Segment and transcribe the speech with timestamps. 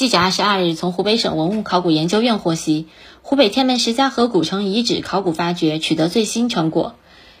[0.00, 2.86] 记者二十二日从湖北省文物考古研究院获悉，
[3.20, 6.94] 湖北天门石家河古城遗址考古发掘取得最新成果。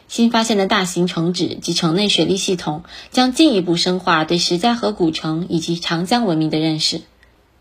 [0.08, 7.00] 新发现的大型城址及城内水利系统，将进一步深化对石家河古城以及长江文明的认识。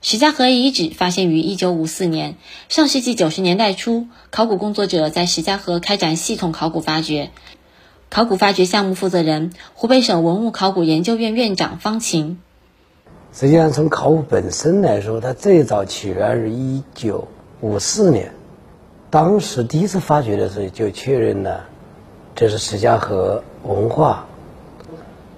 [0.02, 2.36] 石家河遗址发现于一九五四年，
[2.68, 7.32] 上世纪九十年代初，考古工作者在石家河开展系统考古发掘。
[8.10, 12.40] 考古发掘项目负责人、湖北省文物考古研究院院长方勤。
[13.40, 17.26] 实际上，从考古本身来说，它最早起源于一九
[17.62, 18.34] 五四年，
[19.10, 21.64] 当时第一次发掘的时候就确认了
[22.36, 24.26] 这是石家河文化。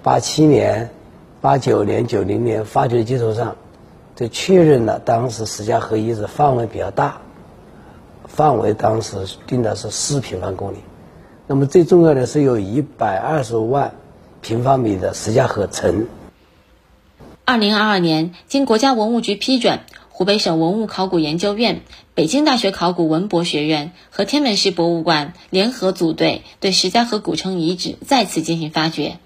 [0.02, 0.90] 八七年、
[1.40, 3.54] 八九年、九零年发掘基础上，
[4.16, 7.18] 就确认了当时石家河遗址范围比较大，
[8.24, 10.78] 范围当时定的是四平方公里。
[11.46, 13.92] 那么最重要的是有一百二十万
[14.40, 16.08] 平方米的石家河城。
[17.52, 21.82] 二零二二年，经国家文物局批准，湖北省文物考古研究院、
[22.14, 29.18] 北京大学考古文博学院和天门市博物馆联合组队，对石家河古城遗址再次进行发掘。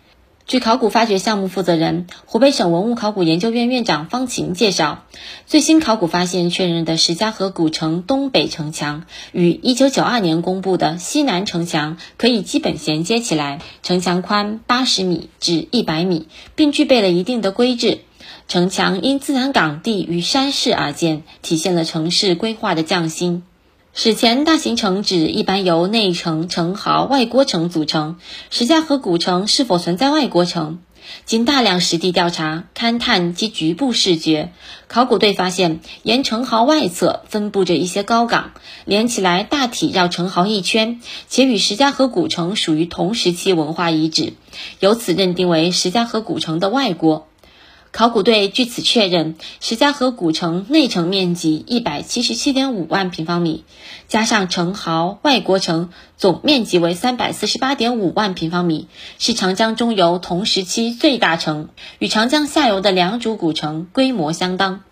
[0.45, 5.05] 据考古发掘项目负责人、湖北省文物考古研究院院长方勤介绍，
[5.47, 18.01] 最新考古发现确认的石家河古城东北城墙与1992年公布的西南城墙可以基本衔接起来，城墙宽80米至100米，并具备了一定的规制。
[18.49, 23.43] 城墙因自然岗地与山势而建，体现了城市规划的匠心。
[23.93, 28.19] 史前大型城址一般由内城、城壕、外郭城组成。
[28.51, 30.81] 石家河古城是否存在外郭城？
[31.25, 34.53] 经大量实地调查、勘探及局部视觉，
[34.89, 38.51] 考古队发现，沿城壕外侧分布着一些高岗，
[38.85, 44.35] 连起来大体绕城壕一圈，且与石家河古城属于同时期文化遗址，
[44.81, 47.29] 由此认定为石家河古城的外郭。
[47.97, 53.65] 考古队据此确认，石家河古城内城面积一百七十七点五万平方米，
[54.07, 55.89] 加上城壕、外郭城，
[56.19, 58.89] 总面积为三百四十八点五万平方米，
[59.19, 64.83] 是长江中游同时期最大城，与长江下游的良渚古城规模相当。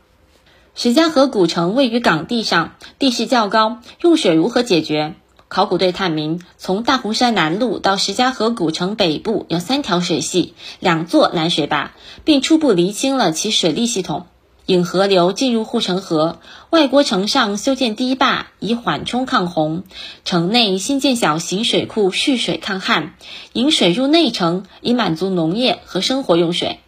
[0.74, 5.14] 石家河古城位于岗地上，地势较高，用水如何解决？
[5.54, 11.92] 考古队探明，从大洪山南麓到石家河古城北部有三条水系，两座拦水坝，
[12.24, 14.26] 并初步厘清了其水利系统，
[14.66, 16.40] 引河流进入护城河。
[16.70, 19.84] 外郭城上修建堤坝，以缓冲抗洪；
[20.24, 23.14] 城内新建小型水库蓄水抗旱，
[23.52, 26.80] 引水入内城，以满足农业和生活用水。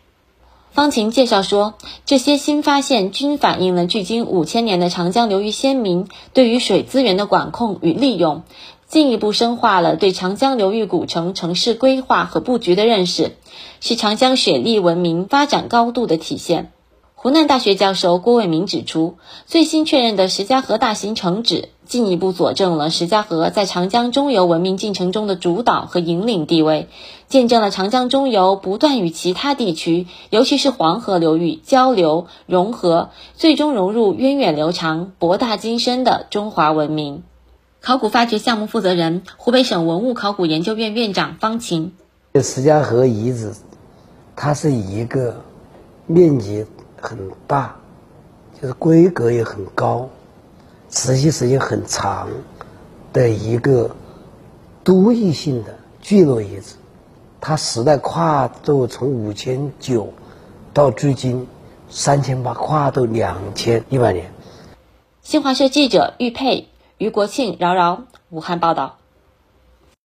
[0.76, 1.72] 方琴介绍说，
[2.04, 8.42] 这些新发现均反映了距今五千年的长江流域先民对于水资源的管控与利用，
[8.86, 13.36] 进一步深化了对长江流域古城城市规划和布局的认识，
[13.80, 16.72] 是长江水利文明发展高度的体现。
[17.26, 19.16] 湖南大学教授郭伟民指出，
[19.46, 21.70] 最新确认的石家河大型城址。
[21.84, 26.88] 进一步佐证了石家河在长江中游文明进程中的主导和引领地位，
[27.26, 37.24] 见证了长江中游不断与其他地区，尤其是黄河流域交流融合，最终融入源远流长、博大精深的中华文明。
[37.80, 41.92] 考古发掘项目负责人、湖北省文物考古研究院院长方勤：
[42.40, 43.52] 石家河遗址，
[44.36, 45.42] 它是一个
[46.06, 46.64] 面积
[47.08, 47.76] 很大，
[48.60, 50.08] 就是规格也很高。
[50.88, 52.28] 持续时间很长
[53.12, 53.94] 的一个
[54.82, 56.74] 多异性的聚落遗址，
[57.40, 60.12] 它时代跨度从五千九
[60.74, 61.46] 到最近
[61.88, 64.32] 三千八，跨度两千一百年。
[65.22, 66.68] 新华社记者玉佩、
[66.98, 68.96] 于国庆、饶饶武汉报道。